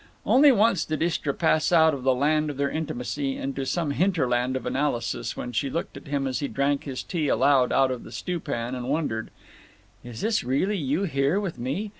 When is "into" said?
3.37-3.67